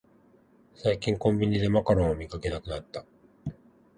[0.73, 3.05] 最近コンビニでマカロンを見かけなくなった